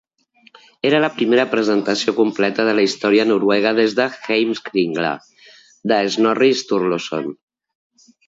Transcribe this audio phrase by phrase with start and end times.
[0.89, 5.13] Era la primera presentació completa de la història noruega des de Heimskringla,
[5.93, 7.29] de Snorri Sturluson.